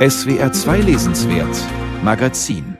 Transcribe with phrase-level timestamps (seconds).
[0.00, 1.54] SWR 2 Lesenswert
[2.02, 2.78] Magazin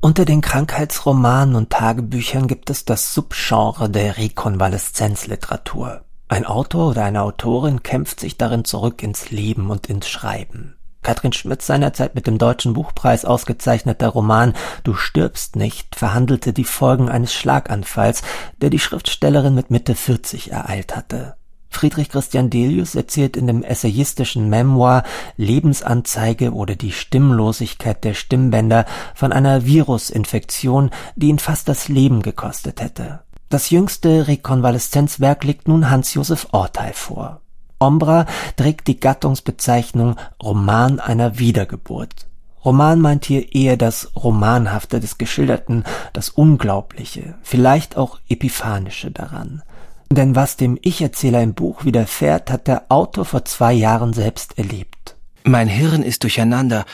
[0.00, 6.04] unter den Krankheitsromanen und Tagebüchern gibt es das Subgenre der Rekonvaleszenzliteratur.
[6.28, 10.76] Ein Autor oder eine Autorin kämpft sich darin zurück ins Leben und ins Schreiben.
[11.02, 14.54] Katrin Schmidt seinerzeit mit dem Deutschen Buchpreis ausgezeichneter Roman
[14.84, 18.22] Du stirbst nicht verhandelte die Folgen eines Schlaganfalls,
[18.60, 21.34] der die Schriftstellerin mit Mitte 40 ereilt hatte.
[21.76, 25.02] Friedrich Christian Delius erzählt in dem essayistischen Memoir
[25.36, 32.80] Lebensanzeige oder die Stimmlosigkeit der Stimmbänder von einer Virusinfektion, die ihn fast das Leben gekostet
[32.80, 33.20] hätte.
[33.50, 37.42] Das jüngste Rekonvaleszenzwerk liegt nun Hans-Josef Orteil vor.
[37.78, 38.24] Ombra
[38.56, 42.26] trägt die Gattungsbezeichnung Roman einer Wiedergeburt.
[42.64, 45.84] Roman meint hier eher das Romanhafte des Geschilderten,
[46.14, 49.62] das Unglaubliche, vielleicht auch Epiphanische daran.
[50.10, 55.16] Denn was dem Ich-Erzähler im Buch widerfährt, hat der Autor vor zwei Jahren selbst erlebt.
[55.44, 56.84] Mein Hirn ist durcheinander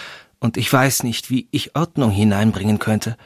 [0.41, 3.17] und ich weiß nicht, wie ich Ordnung hineinbringen könnte.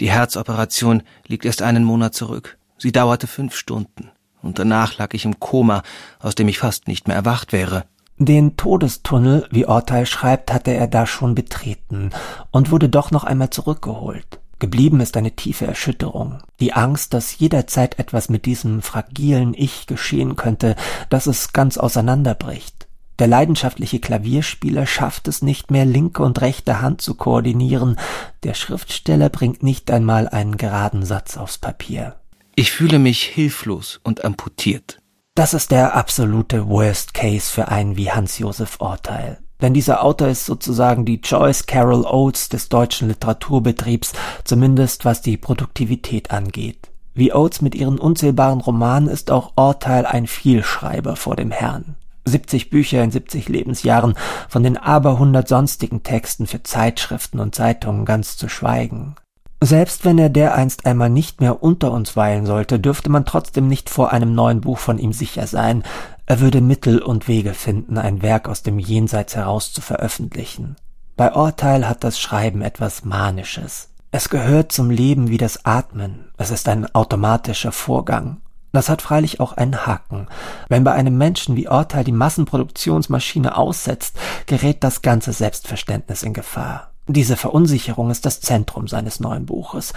[0.00, 2.58] Die Herzoperation liegt erst einen Monat zurück.
[2.78, 4.10] Sie dauerte fünf Stunden.
[4.42, 5.82] Und danach lag ich im Koma,
[6.18, 7.84] aus dem ich fast nicht mehr erwacht wäre.
[8.18, 12.10] Den Todestunnel, wie Orteil schreibt, hatte er da schon betreten
[12.50, 14.40] und wurde doch noch einmal zurückgeholt.
[14.62, 20.36] Geblieben ist eine tiefe Erschütterung, die Angst, dass jederzeit etwas mit diesem fragilen Ich geschehen
[20.36, 20.76] könnte,
[21.10, 22.86] dass es ganz auseinanderbricht.
[23.18, 27.96] Der leidenschaftliche Klavierspieler schafft es nicht mehr, linke und rechte Hand zu koordinieren,
[28.44, 32.20] der Schriftsteller bringt nicht einmal einen geraden Satz aufs Papier.
[32.54, 35.00] Ich fühle mich hilflos und amputiert.
[35.34, 39.42] Das ist der absolute Worst Case für einen wie Hans-Josef Orteil.
[39.62, 44.12] Denn dieser Autor ist sozusagen die Joyce Carol Oates des deutschen Literaturbetriebs,
[44.44, 46.90] zumindest was die Produktivität angeht.
[47.14, 51.94] Wie Oates mit ihren unzählbaren Romanen ist auch Orteil ein Vielschreiber vor dem Herrn.
[52.24, 54.14] 70 Bücher in 70 Lebensjahren,
[54.48, 59.16] von den aberhundert sonstigen Texten für Zeitschriften und Zeitungen ganz zu schweigen.
[59.64, 63.90] Selbst wenn er dereinst einmal nicht mehr unter uns weilen sollte, dürfte man trotzdem nicht
[63.90, 65.84] vor einem neuen Buch von ihm sicher sein,
[66.26, 70.76] er würde Mittel und Wege finden, ein Werk aus dem Jenseits heraus zu veröffentlichen.
[71.16, 73.90] Bei Urteil hat das Schreiben etwas Manisches.
[74.10, 76.30] Es gehört zum Leben wie das Atmen.
[76.36, 78.42] Es ist ein automatischer Vorgang.
[78.72, 80.28] Das hat freilich auch einen Haken.
[80.68, 86.92] Wenn bei einem Menschen wie Urteil die Massenproduktionsmaschine aussetzt, gerät das ganze Selbstverständnis in Gefahr.
[87.06, 89.92] Diese Verunsicherung ist das Zentrum seines neuen Buches.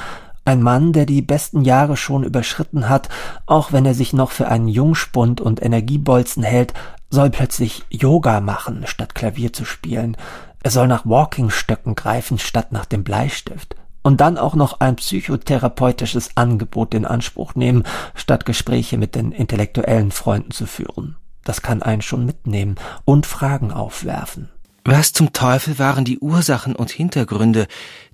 [0.48, 3.10] Ein Mann, der die besten Jahre schon überschritten hat,
[3.48, 6.76] auch wenn er sich noch für einen Jungspund und Energiebolzen hält,
[7.10, 10.16] soll plötzlich Yoga machen, statt Klavier zu spielen.
[10.62, 13.76] Er soll nach Walkingstöcken greifen, statt nach dem Bleistift.
[14.04, 20.12] Und dann auch noch ein psychotherapeutisches Angebot in Anspruch nehmen, statt Gespräche mit den intellektuellen
[20.12, 21.16] Freunden zu führen.
[21.44, 24.50] Das kann einen schon mitnehmen und Fragen aufwerfen.
[24.88, 27.66] Was zum Teufel waren die Ursachen und Hintergründe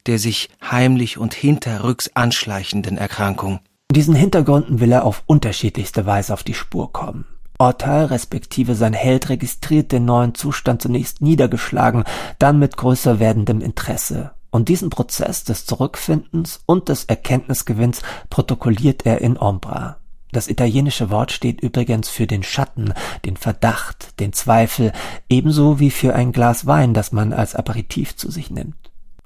[0.08, 3.60] der sich heimlich und hinterrücks anschleichenden Erkrankung?
[3.92, 7.26] Diesen Hintergründen will er auf unterschiedlichste Weise auf die Spur kommen.
[7.60, 12.06] Ortal respektive sein Held registriert den neuen Zustand zunächst niedergeschlagen,
[12.40, 14.32] dann mit größer werdendem Interesse.
[14.50, 20.01] Und diesen Prozess des Zurückfindens und des Erkenntnisgewinns protokolliert er in Ombra.
[20.32, 22.94] Das italienische Wort steht übrigens für den Schatten,
[23.26, 24.94] den Verdacht, den Zweifel,
[25.30, 28.76] ebenso wie für ein Glas Wein, das man als Aperitif zu sich nimmt.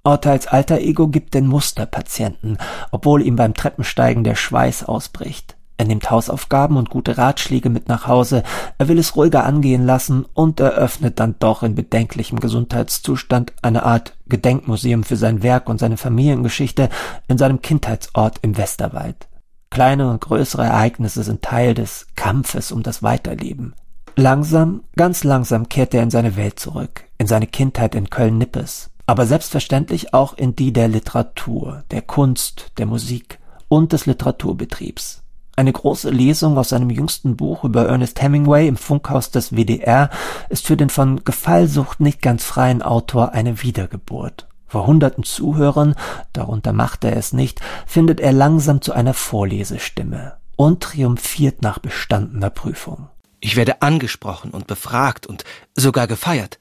[0.03, 2.57] Orteils alter Ego gibt den Musterpatienten,
[2.91, 5.55] obwohl ihm beim Treppensteigen der Schweiß ausbricht.
[5.77, 8.44] Er nimmt Hausaufgaben und gute Ratschläge mit nach Hause,
[8.77, 14.15] er will es ruhiger angehen lassen und eröffnet dann doch in bedenklichem Gesundheitszustand eine Art
[14.27, 16.89] Gedenkmuseum für sein Werk und seine Familiengeschichte
[17.27, 19.27] in seinem Kindheitsort im Westerwald.
[19.69, 23.73] Kleine und größere Ereignisse sind Teil des Kampfes um das Weiterleben.
[24.15, 29.25] Langsam, ganz langsam kehrt er in seine Welt zurück, in seine Kindheit in Köln-Nippes, aber
[29.25, 35.21] selbstverständlich auch in die der Literatur, der Kunst, der Musik und des Literaturbetriebs.
[35.57, 40.09] Eine große Lesung aus seinem jüngsten Buch über Ernest Hemingway im Funkhaus des WDR
[40.49, 44.47] ist für den von Gefallsucht nicht ganz freien Autor eine Wiedergeburt.
[44.67, 45.95] Vor hunderten Zuhörern,
[46.33, 52.50] darunter macht er es nicht, findet er langsam zu einer Vorlesestimme und triumphiert nach bestandener
[52.50, 53.09] Prüfung.
[53.39, 55.44] Ich werde angesprochen und befragt und
[55.75, 56.59] sogar gefeiert.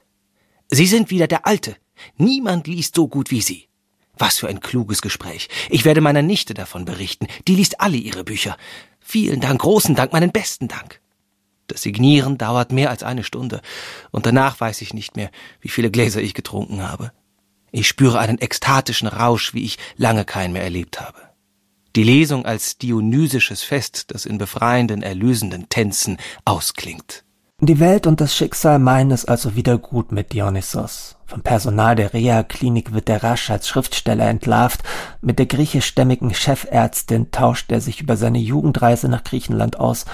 [0.69, 1.75] Sie sind wieder der Alte.
[2.17, 3.69] Niemand liest so gut wie Sie.
[4.17, 5.49] Was für ein kluges Gespräch.
[5.69, 7.27] Ich werde meiner Nichte davon berichten.
[7.47, 8.55] Die liest alle Ihre Bücher.
[8.99, 11.01] Vielen Dank, großen Dank, meinen besten Dank.
[11.67, 13.61] Das Signieren dauert mehr als eine Stunde,
[14.11, 15.31] und danach weiß ich nicht mehr,
[15.61, 17.11] wie viele Gläser ich getrunken habe.
[17.77, 21.19] Ich spüre einen ekstatischen Rausch, wie ich lange keinen mehr erlebt habe.
[21.97, 27.25] Die Lesung als dionysisches Fest, das in befreienden, erlösenden Tänzen ausklingt.
[27.59, 31.17] Die Welt und das Schicksal meinen es also wieder gut mit Dionysos.
[31.25, 34.81] Vom Personal der Reha-Klinik wird er rasch als Schriftsteller entlarvt.
[35.19, 40.05] Mit der griechischstämmigen Chefärztin tauscht er sich über seine Jugendreise nach Griechenland aus.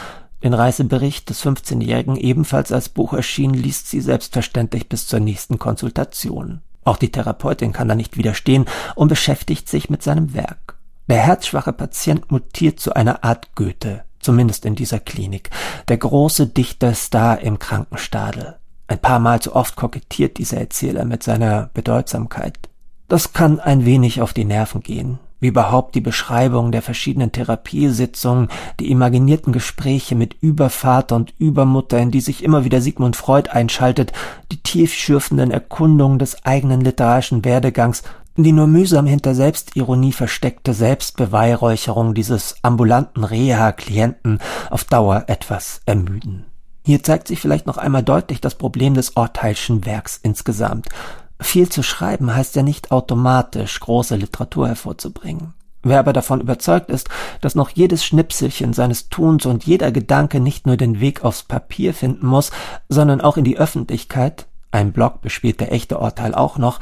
[0.43, 6.61] Den Reisebericht des 15-Jährigen, ebenfalls als Buch erschienen, liest sie selbstverständlich bis zur nächsten Konsultation.
[6.83, 10.77] Auch die Therapeutin kann da nicht widerstehen und beschäftigt sich mit seinem Werk.
[11.07, 15.49] Der herzschwache Patient mutiert zu einer Art Goethe, zumindest in dieser Klinik,
[15.87, 18.57] der große Dichterstar im Krankenstadel.
[18.87, 22.57] Ein paar Mal zu oft kokettiert dieser Erzähler mit seiner Bedeutsamkeit.
[23.07, 28.47] Das kann ein wenig auf die Nerven gehen, wie überhaupt die Beschreibung der verschiedenen Therapiesitzungen,
[28.79, 34.13] die imaginierten Gespräche mit Übervater und Übermutter, in die sich immer wieder Sigmund Freud einschaltet,
[34.53, 38.03] die tiefschürfenden Erkundungen des eigenen literarischen Werdegangs
[38.37, 44.39] die nur mühsam hinter Selbstironie versteckte Selbstbeweihräucherung dieses ambulanten Reha-Klienten
[44.69, 46.45] auf Dauer etwas ermüden.
[46.83, 50.87] Hier zeigt sich vielleicht noch einmal deutlich das Problem des Orteilschen Werks insgesamt.
[51.41, 55.53] Viel zu schreiben heißt ja nicht automatisch große Literatur hervorzubringen.
[55.83, 57.09] Wer aber davon überzeugt ist,
[57.41, 61.95] dass noch jedes Schnipselchen seines Tuns und jeder Gedanke nicht nur den Weg aufs Papier
[61.95, 62.51] finden muss,
[62.87, 66.79] sondern auch in die Öffentlichkeit, ein Blog bespielt der echte Urteil auch noch,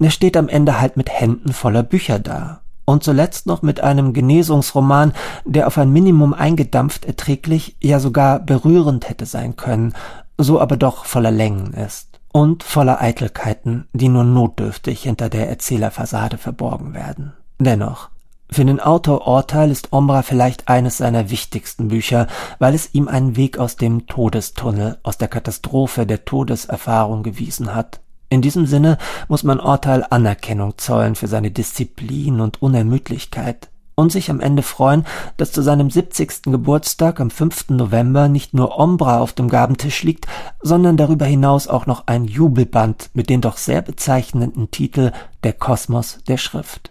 [0.00, 2.60] der steht am Ende halt mit Händen voller Bücher da.
[2.84, 5.12] Und zuletzt noch mit einem Genesungsroman,
[5.44, 9.94] der auf ein Minimum eingedampft erträglich, ja sogar berührend hätte sein können,
[10.36, 12.09] so aber doch voller Längen ist.
[12.32, 17.32] Und voller Eitelkeiten, die nur notdürftig hinter der Erzählerfassade verborgen werden.
[17.58, 18.10] Dennoch,
[18.52, 22.26] für den Autor Orteil ist Ombra vielleicht eines seiner wichtigsten Bücher,
[22.58, 28.00] weil es ihm einen Weg aus dem Todestunnel, aus der Katastrophe der Todeserfahrung gewiesen hat.
[28.28, 28.98] In diesem Sinne
[29.28, 33.69] muss man Orteil Anerkennung zollen für seine Disziplin und Unermüdlichkeit
[34.00, 35.04] und sich am Ende freuen,
[35.36, 36.42] dass zu seinem 70.
[36.44, 37.70] Geburtstag am 5.
[37.70, 40.26] November nicht nur Ombra auf dem Gabentisch liegt,
[40.60, 45.12] sondern darüber hinaus auch noch ein Jubelband mit dem doch sehr bezeichnenden Titel
[45.44, 46.90] Der Kosmos der Schrift.